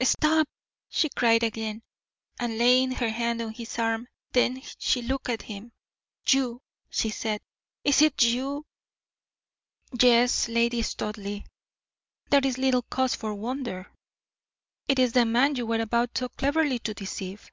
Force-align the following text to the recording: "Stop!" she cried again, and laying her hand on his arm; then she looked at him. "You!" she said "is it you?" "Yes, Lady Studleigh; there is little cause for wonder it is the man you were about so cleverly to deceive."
"Stop!" 0.00 0.46
she 0.88 1.08
cried 1.08 1.42
again, 1.42 1.82
and 2.38 2.58
laying 2.58 2.92
her 2.92 3.08
hand 3.08 3.42
on 3.42 3.52
his 3.52 3.76
arm; 3.76 4.06
then 4.30 4.62
she 4.78 5.02
looked 5.02 5.28
at 5.28 5.42
him. 5.42 5.72
"You!" 6.28 6.62
she 6.88 7.10
said 7.10 7.40
"is 7.82 8.00
it 8.00 8.22
you?" 8.22 8.66
"Yes, 10.00 10.46
Lady 10.48 10.82
Studleigh; 10.82 11.42
there 12.28 12.46
is 12.46 12.56
little 12.56 12.82
cause 12.82 13.16
for 13.16 13.34
wonder 13.34 13.90
it 14.86 15.00
is 15.00 15.12
the 15.12 15.24
man 15.24 15.56
you 15.56 15.66
were 15.66 15.80
about 15.80 16.16
so 16.16 16.28
cleverly 16.28 16.78
to 16.78 16.94
deceive." 16.94 17.50